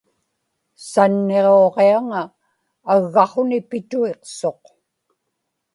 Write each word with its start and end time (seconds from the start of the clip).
sanniġuġiaŋa 0.89 2.23
aggaqhuni 2.93 3.59
pituiqsuq 3.69 4.63